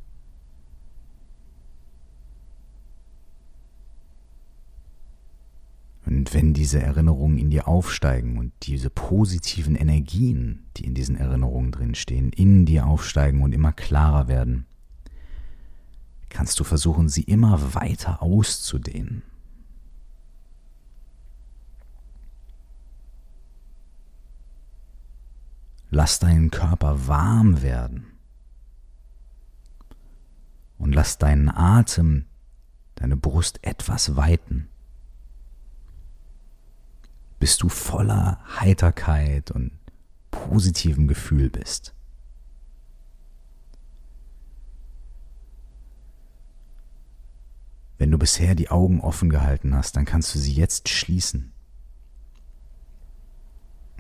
Und 6.28 6.34
wenn 6.34 6.54
diese 6.54 6.82
Erinnerungen 6.82 7.38
in 7.38 7.50
dir 7.52 7.70
aufsteigen 7.70 8.38
und 8.38 8.52
diese 8.64 8.90
positiven 8.90 9.78
Energien, 9.78 10.66
die 10.76 10.84
in 10.84 10.94
diesen 10.94 11.16
Erinnerungen 11.16 11.72
drinstehen, 11.72 12.34
in 12.34 12.66
dir 12.66 12.86
aufsteigen 12.86 13.44
und 13.44 13.54
immer 13.54 13.72
klarer 13.72 14.28
werden, 14.28 14.66
kannst 16.28 16.60
du 16.60 16.66
versuchen, 16.66 17.08
sie 17.08 17.24
immer 17.24 17.74
weiter 17.76 18.22
auszudehnen. 18.22 19.22
Lass 25.90 26.20
deinen 26.20 26.52
Körper 26.52 27.08
warm 27.08 27.62
werden 27.62 28.06
und 30.78 30.94
lass 30.94 31.18
deinen 31.20 31.48
Atem, 31.48 32.26
deine 32.96 33.16
Brust 33.16 33.60
etwas 33.64 34.18
weiten 34.18 34.68
bis 37.40 37.58
du 37.58 37.70
voller 37.70 38.40
Heiterkeit 38.60 39.52
und 39.52 39.72
positivem 40.32 41.08
Gefühl 41.08 41.50
bist. 41.50 41.94
Wenn 47.98 48.12
du 48.12 48.18
bisher 48.18 48.54
die 48.54 48.70
Augen 48.70 49.02
offen 49.02 49.30
gehalten 49.30 49.76
hast, 49.76 49.96
dann 49.96 50.06
kannst 50.06 50.34
du 50.36 50.40
sie 50.40 50.54
jetzt 50.54 50.90
schließen. 50.90 51.52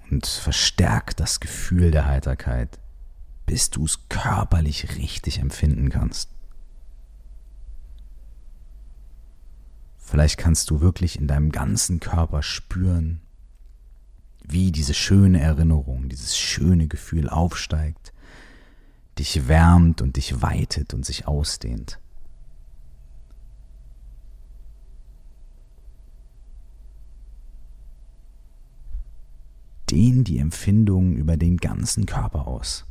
Und 0.09 0.25
verstärk 0.25 1.17
das 1.17 1.39
Gefühl 1.39 1.91
der 1.91 2.05
Heiterkeit, 2.05 2.79
bis 3.45 3.69
du 3.69 3.85
es 3.85 4.07
körperlich 4.07 4.97
richtig 4.97 5.39
empfinden 5.39 5.89
kannst. 5.89 6.29
Vielleicht 9.97 10.37
kannst 10.37 10.69
du 10.69 10.79
wirklich 10.79 11.19
in 11.19 11.27
deinem 11.27 11.51
ganzen 11.51 11.99
Körper 11.99 12.41
spüren, 12.41 13.19
wie 14.47 14.71
diese 14.71 14.93
schöne 14.93 15.41
Erinnerung, 15.41 16.07
dieses 16.07 16.37
schöne 16.37 16.87
Gefühl 16.87 17.29
aufsteigt, 17.29 18.13
dich 19.19 19.47
wärmt 19.47 20.01
und 20.01 20.15
dich 20.15 20.41
weitet 20.41 20.93
und 20.93 21.05
sich 21.05 21.27
ausdehnt. 21.27 21.99
Dehn 29.89 30.23
die 30.23 30.39
Empfindung 30.39 31.15
über 31.15 31.37
den 31.37 31.57
ganzen 31.57 32.05
Körper 32.05 32.47
aus, 32.47 32.85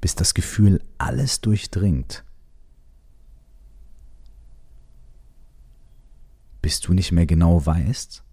bis 0.00 0.14
das 0.14 0.34
Gefühl 0.34 0.82
alles 0.98 1.40
durchdringt. 1.40 2.24
Bis 6.60 6.80
du 6.80 6.94
nicht 6.94 7.12
mehr 7.12 7.26
genau 7.26 7.64
weißt, 7.64 8.24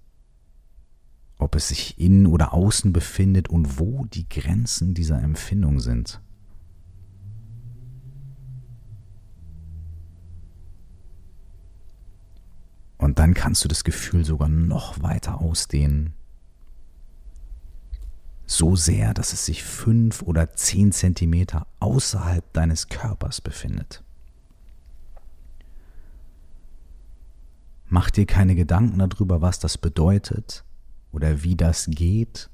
ob 1.42 1.56
es 1.56 1.70
sich 1.70 2.00
innen 2.00 2.28
oder 2.28 2.54
außen 2.54 2.94
befindet 2.94 3.50
und 3.50 3.80
wo 3.80 4.06
die 4.06 4.30
Grenzen 4.30 4.94
dieser 4.94 5.22
Empfindung 5.22 5.80
sind. 5.80 6.22
Und 12.98 13.18
dann 13.18 13.34
kannst 13.34 13.64
du 13.64 13.68
das 13.68 13.84
Gefühl 13.84 14.24
sogar 14.24 14.48
noch 14.48 15.02
weiter 15.02 15.42
ausdehnen. 15.42 16.14
So 18.46 18.76
sehr, 18.76 19.16
dass 19.16 19.34
es 19.34 19.46
sich 19.48 19.64
fünf 19.64 20.22
oder 20.22 20.54
zehn 20.54 20.92
Zentimeter 20.92 21.66
außerhalb 21.80 22.54
deines 22.54 22.90
Körpers 22.90 23.42
befindet. 23.42 24.04
Mach 27.88 28.12
dir 28.12 28.28
keine 28.28 28.54
Gedanken 28.54 29.00
darüber, 29.00 29.42
was 29.42 29.58
das 29.58 29.80
bedeutet, 29.80 30.64
oder 31.12 31.44
wie 31.44 31.56
das 31.56 31.88
geht, 31.90 32.50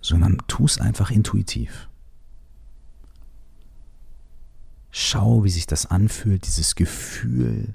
sondern 0.00 0.38
tu 0.48 0.64
es 0.64 0.80
einfach 0.80 1.10
intuitiv. 1.10 1.88
Schau, 4.90 5.44
wie 5.44 5.50
sich 5.50 5.66
das 5.66 5.86
anfühlt, 5.86 6.46
dieses 6.46 6.74
Gefühl 6.74 7.74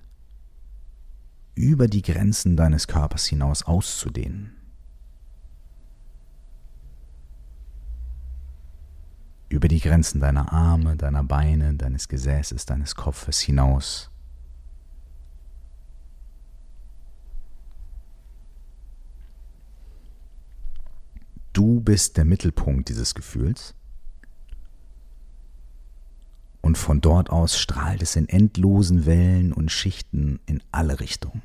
über 1.56 1.88
die 1.88 2.04
Grenzen 2.04 2.56
deines 2.56 2.88
Körpers 2.88 3.26
hinaus 3.26 3.64
auszudehnen. 3.64 4.54
Über 9.50 9.68
die 9.68 9.80
Grenzen 9.80 10.20
deiner 10.20 10.54
Arme, 10.54 10.98
deiner 10.98 11.24
Beine, 11.24 11.74
deines 11.74 12.10
Gesäßes, 12.10 12.68
deines 12.68 12.96
Kopfes 12.96 13.40
hinaus. 13.40 14.12
Du 21.58 21.80
bist 21.80 22.18
der 22.18 22.26
Mittelpunkt 22.26 22.88
dieses 22.88 23.16
Gefühls. 23.16 23.74
Und 26.62 26.78
von 26.78 27.02
dort 27.02 27.32
aus 27.32 27.58
strahlt 27.58 28.04
es 28.04 28.16
in 28.16 28.30
endlosen 28.30 29.08
Wellen 29.08 29.54
und 29.54 29.72
Schichten 29.72 30.40
in 30.46 30.62
alle 30.72 31.00
Richtungen. 31.00 31.42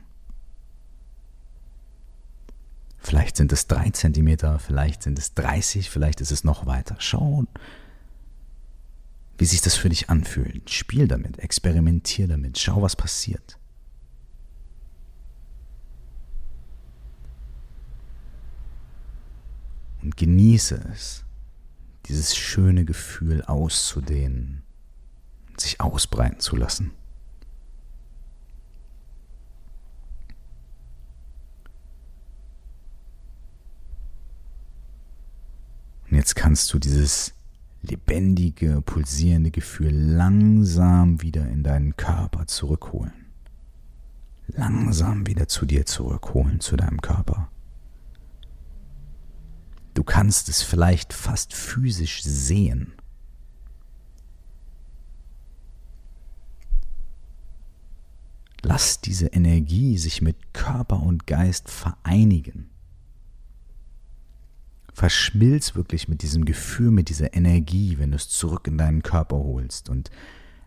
Vielleicht 2.98 3.38
sind 3.38 3.52
es 3.52 3.68
drei 3.68 3.88
Zentimeter, 3.88 4.58
vielleicht 4.58 5.02
sind 5.02 5.18
es 5.18 5.32
30, 5.32 5.88
vielleicht 5.88 6.20
ist 6.20 6.30
es 6.30 6.44
noch 6.44 6.66
weiter. 6.66 6.96
Schau, 6.98 7.44
wie 9.38 9.46
sich 9.46 9.62
das 9.62 9.76
für 9.76 9.88
dich 9.88 10.10
anfühlt. 10.10 10.68
Spiel 10.68 11.08
damit, 11.08 11.38
experimentier 11.38 12.28
damit, 12.28 12.58
schau, 12.58 12.82
was 12.82 12.96
passiert. 12.96 13.58
Und 20.02 20.16
genieße 20.16 20.84
es, 20.92 21.24
dieses 22.06 22.36
schöne 22.36 22.84
Gefühl 22.84 23.42
auszudehnen 23.42 24.62
sich 25.62 25.80
ausbreiten 25.80 26.40
zu 26.40 26.56
lassen. 26.56 26.92
Und 36.10 36.16
jetzt 36.18 36.36
kannst 36.36 36.72
du 36.74 36.78
dieses 36.78 37.32
lebendige, 37.80 38.82
pulsierende 38.82 39.50
Gefühl 39.50 39.92
langsam 39.92 41.22
wieder 41.22 41.48
in 41.48 41.62
deinen 41.62 41.96
Körper 41.96 42.46
zurückholen. 42.46 43.12
Langsam 44.48 45.26
wieder 45.26 45.48
zu 45.48 45.64
dir 45.64 45.86
zurückholen, 45.86 46.60
zu 46.60 46.76
deinem 46.76 47.00
Körper. 47.00 47.50
Du 49.94 50.04
kannst 50.04 50.48
es 50.48 50.62
vielleicht 50.62 51.12
fast 51.12 51.52
physisch 51.52 52.22
sehen. 52.22 52.94
Lass 58.62 59.00
diese 59.00 59.26
Energie 59.26 59.98
sich 59.98 60.22
mit 60.22 60.54
Körper 60.54 61.02
und 61.02 61.26
Geist 61.26 61.68
vereinigen. 61.68 62.70
Verschmilz 64.94 65.74
wirklich 65.74 66.08
mit 66.08 66.22
diesem 66.22 66.44
Gefühl, 66.44 66.90
mit 66.90 67.08
dieser 67.08 67.34
Energie, 67.34 67.98
wenn 67.98 68.10
du 68.10 68.16
es 68.16 68.28
zurück 68.28 68.66
in 68.68 68.78
deinen 68.78 69.02
Körper 69.02 69.36
holst 69.36 69.88
und 69.88 70.10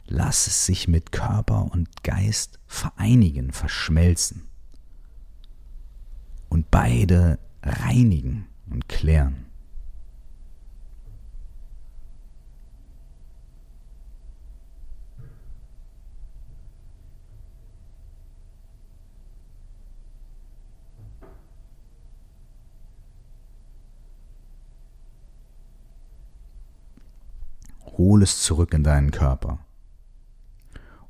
lass 0.08 0.48
es 0.48 0.66
sich 0.66 0.88
mit 0.88 1.12
Körper 1.12 1.72
und 1.72 2.04
Geist 2.04 2.60
vereinigen, 2.68 3.52
verschmelzen 3.52 4.44
und 6.50 6.70
beide 6.70 7.40
reinigen 7.64 8.48
und 8.70 8.88
klären. 8.88 9.46
Hol 27.98 28.24
es 28.24 28.42
zurück 28.42 28.74
in 28.74 28.84
deinen 28.84 29.12
Körper 29.12 29.60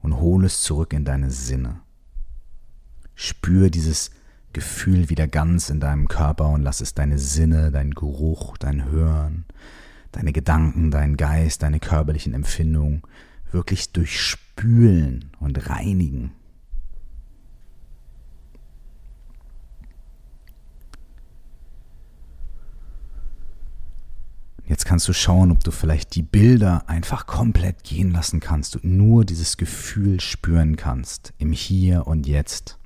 und 0.01 0.17
hol 0.17 0.45
es 0.45 0.61
zurück 0.61 0.93
in 0.93 1.03
deine 1.03 1.31
Sinne. 1.31 1.81
Spür 3.15 3.71
dieses 3.71 4.11
Gefühl 4.55 5.09
wieder 5.09 5.27
ganz 5.27 5.69
in 5.69 5.81
deinem 5.81 6.07
Körper 6.07 6.47
und 6.47 6.63
lass 6.63 6.79
es 6.79 6.93
deine 6.93 7.19
Sinne, 7.19 7.71
dein 7.71 7.91
Geruch, 7.91 8.57
dein 8.57 8.85
Hören, 8.85 9.43
deine 10.13 10.31
Gedanken, 10.31 10.91
dein 10.91 11.17
Geist, 11.17 11.61
deine 11.61 11.81
körperlichen 11.81 12.33
Empfindungen 12.33 13.03
wirklich 13.51 13.91
durchspülen 13.91 15.31
und 15.41 15.69
reinigen. 15.69 16.31
Jetzt 24.65 24.85
kannst 24.85 25.07
du 25.09 25.13
schauen, 25.13 25.51
ob 25.51 25.65
du 25.65 25.71
vielleicht 25.71 26.15
die 26.15 26.23
Bilder 26.23 26.87
einfach 26.87 27.27
komplett 27.27 27.83
gehen 27.83 28.11
lassen 28.11 28.39
kannst 28.39 28.77
und 28.77 28.85
nur 28.85 29.25
dieses 29.25 29.57
Gefühl 29.57 30.21
spüren 30.21 30.77
kannst 30.77 31.33
im 31.39 31.51
Hier 31.51 32.07
und 32.07 32.25
Jetzt. 32.25 32.79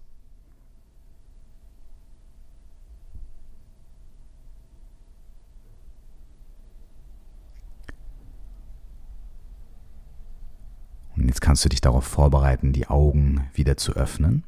Jetzt 11.30 11.42
kannst 11.42 11.63
du 11.63 11.70
dich 11.70 11.80
darauf 11.80 12.06
vorbereiten, 12.06 12.74
die 12.74 12.88
Augen 12.88 13.48
wieder 13.54 13.78
zu 13.78 13.94
öffnen. 13.94 14.44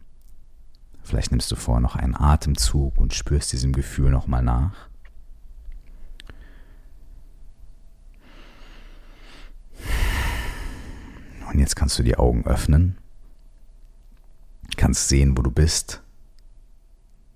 Vielleicht 1.03 1.29
nimmst 1.29 1.51
du 1.51 1.55
vorher 1.55 1.79
noch 1.79 1.95
einen 1.95 2.15
Atemzug 2.15 2.97
und 2.97 3.13
spürst 3.13 3.51
diesem 3.51 3.71
Gefühl 3.71 4.09
nochmal 4.09 4.41
nach. 4.41 4.89
Und 11.51 11.59
jetzt 11.59 11.75
kannst 11.75 11.99
du 11.99 12.03
die 12.03 12.17
Augen 12.17 12.45
öffnen, 12.47 12.97
kannst 14.75 15.07
sehen, 15.07 15.37
wo 15.37 15.43
du 15.43 15.51
bist, 15.51 16.01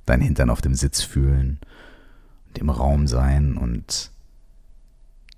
dein 0.08 0.21
Hintern 0.21 0.49
auf 0.49 0.62
dem 0.62 0.73
Sitz 0.73 1.03
fühlen 1.03 1.60
und 2.47 2.58
im 2.58 2.71
Raum 2.71 3.08
sein 3.08 3.58
und 3.58 4.12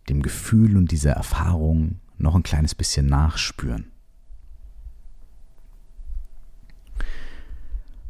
dem 0.08 0.22
Gefühl 0.22 0.78
und 0.78 0.92
dieser 0.92 1.12
Erfahrung 1.12 2.00
noch 2.18 2.36
ein 2.36 2.44
kleines 2.44 2.74
bisschen 2.74 3.08
nachspüren. 3.08 3.92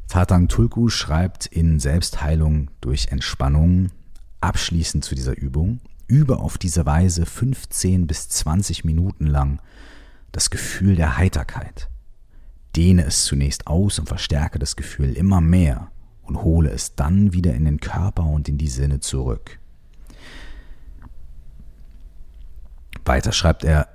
Tatang 0.07 0.47
Tulku 0.47 0.89
schreibt 0.89 1.45
in 1.47 1.79
Selbstheilung 1.79 2.71
durch 2.79 3.07
Entspannung 3.07 3.89
abschließend 4.39 5.03
zu 5.03 5.15
dieser 5.15 5.37
Übung, 5.37 5.81
übe 6.07 6.37
auf 6.39 6.57
diese 6.57 6.85
Weise 6.85 7.25
15 7.25 8.07
bis 8.07 8.29
20 8.29 8.85
Minuten 8.85 9.27
lang 9.27 9.59
das 10.31 10.49
Gefühl 10.49 10.95
der 10.95 11.17
Heiterkeit. 11.17 11.89
Dehne 12.75 13.03
es 13.05 13.25
zunächst 13.25 13.67
aus 13.67 13.99
und 13.99 14.07
verstärke 14.07 14.59
das 14.59 14.75
Gefühl 14.75 15.13
immer 15.13 15.41
mehr 15.41 15.91
und 16.23 16.41
hole 16.41 16.69
es 16.69 16.95
dann 16.95 17.33
wieder 17.33 17.53
in 17.53 17.65
den 17.65 17.79
Körper 17.79 18.23
und 18.23 18.47
in 18.47 18.57
die 18.57 18.69
Sinne 18.69 18.99
zurück. 18.99 19.59
Weiter 23.03 23.31
schreibt 23.31 23.63
er, 23.63 23.87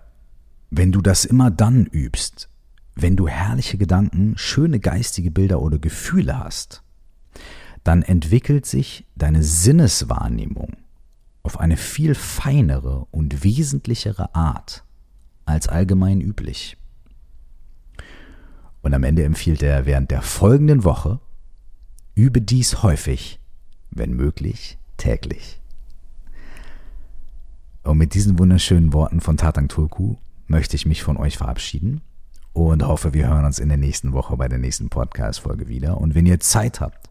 wenn 0.71 0.91
du 0.91 1.01
das 1.01 1.25
immer 1.25 1.51
dann 1.51 1.85
übst, 1.87 2.49
wenn 2.95 3.17
du 3.17 3.29
herrliche 3.29 3.79
Gedanken, 3.79 4.35
schöne 4.37 4.81
geistige 4.81 5.31
Bilder 5.31 5.61
oder 5.61 5.79
Gefühle 5.79 6.39
hast, 6.39 6.83
dann 7.85 8.03
entwickelt 8.03 8.67
sich 8.67 9.07
deine 9.17 9.43
Sinneswahrnehmung 9.43 10.77
auf 11.43 11.59
eine 11.59 11.77
viel 11.77 12.15
feinere 12.15 13.07
und 13.11 13.43
wesentlichere 13.43 14.35
Art 14.35 14.85
als 15.45 15.69
allgemein 15.69 16.21
üblich. 16.21 16.77
Und 18.83 18.95
am 18.95 19.05
Ende 19.05 19.25
empfiehlt 19.25 19.63
er 19.63 19.87
während 19.87 20.11
der 20.11 20.23
folgenden 20.23 20.85
Woche, 20.85 21.21
übe 22.15 22.41
dies 22.41 22.83
häufig, 22.83 23.41
wenn 23.91 24.13
möglich 24.13 24.79
täglich. 24.97 25.61
Und 27.83 27.99
mit 27.99 28.15
diesen 28.15 28.39
wunderschönen 28.39 28.93
Worten 28.93 29.21
von 29.21 29.37
Tatang 29.37 29.69
Tulku 29.69 30.17
möchte 30.47 30.77
ich 30.77 30.87
mich 30.87 31.03
von 31.03 31.17
euch 31.17 31.37
verabschieden 31.37 32.03
und 32.53 32.87
hoffe, 32.87 33.15
wir 33.15 33.29
hören 33.29 33.45
uns 33.45 33.59
in 33.59 33.69
der 33.69 33.79
nächsten 33.79 34.13
Woche 34.13 34.37
bei 34.37 34.49
der 34.49 34.59
nächsten 34.59 34.89
Podcast-Folge 34.89 35.69
wieder. 35.69 35.99
Und 35.99 36.15
wenn 36.15 36.27
ihr 36.27 36.41
Zeit 36.41 36.81
habt 36.81 37.11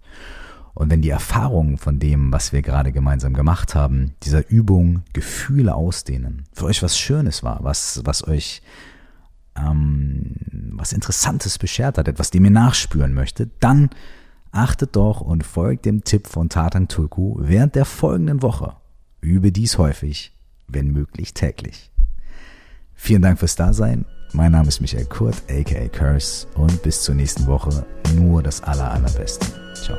und 0.73 0.89
wenn 0.89 1.01
die 1.01 1.09
Erfahrungen 1.09 1.77
von 1.77 1.99
dem, 1.99 2.31
was 2.31 2.53
wir 2.53 2.61
gerade 2.61 2.91
gemeinsam 2.91 3.33
gemacht 3.33 3.75
haben, 3.75 4.13
dieser 4.23 4.49
Übung 4.49 5.03
Gefühle 5.13 5.75
ausdehnen, 5.75 6.45
für 6.53 6.65
euch 6.65 6.83
was 6.83 6.97
Schönes 6.97 7.43
war, 7.43 7.63
was, 7.63 8.01
was 8.05 8.27
euch 8.27 8.61
ähm, 9.57 10.35
was 10.73 10.93
Interessantes 10.93 11.57
beschert 11.57 11.97
hat, 11.97 12.07
etwas, 12.07 12.31
dem 12.31 12.45
ihr 12.45 12.51
nachspüren 12.51 13.13
möchtet, 13.13 13.51
dann 13.59 13.89
achtet 14.51 14.95
doch 14.95 15.21
und 15.21 15.45
folgt 15.45 15.85
dem 15.85 16.03
Tipp 16.03 16.27
von 16.27 16.49
Tatang 16.49 16.87
Tulku 16.87 17.35
während 17.39 17.75
der 17.75 17.85
folgenden 17.85 18.41
Woche. 18.41 18.75
Übe 19.21 19.51
dies 19.51 19.77
häufig, 19.77 20.33
wenn 20.67 20.91
möglich 20.91 21.33
täglich. 21.33 21.91
Vielen 22.95 23.21
Dank 23.21 23.39
fürs 23.39 23.55
Dasein. 23.55 24.05
Mein 24.33 24.53
Name 24.53 24.69
ist 24.69 24.79
Michael 24.79 25.05
Kurt, 25.05 25.35
aka 25.49 25.87
Curse, 25.89 26.47
und 26.55 26.81
bis 26.83 27.01
zur 27.01 27.15
nächsten 27.15 27.47
Woche 27.47 27.85
nur 28.15 28.41
das 28.41 28.63
Aller, 28.63 28.89
Allerbeste. 28.91 29.45
Ciao. 29.75 29.97